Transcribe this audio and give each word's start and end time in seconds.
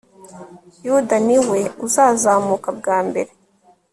yuda 0.87 1.15
ni 1.27 1.37
we 1.47 1.59
uzazamuka 1.85 2.69
bwa 2.77 2.97
mbere 3.07 3.31